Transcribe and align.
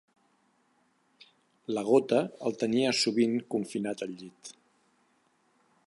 La 1.77 1.83
gota 1.89 2.21
el 2.51 2.57
tenia 2.65 2.95
sovint 3.03 3.37
confinat 3.57 4.05
al 4.07 4.19
llit. 4.23 4.55